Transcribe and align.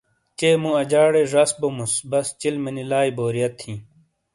چے 0.37 0.49
مو 0.61 0.71
اجاڑے 0.81 1.23
زش 1.33 1.49
بوموس 1.59 1.93
بس 2.09 2.27
چلمے 2.41 2.71
نی 2.75 2.83
لائئ 2.89 3.11
بوریت 3.17 3.55
ہی 3.65 3.73